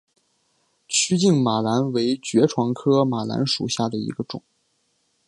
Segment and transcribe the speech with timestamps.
[0.87, 4.41] 曲茎马蓝为爵床科马蓝属下的一个种。